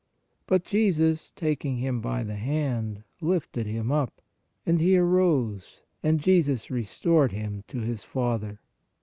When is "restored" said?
6.71-7.31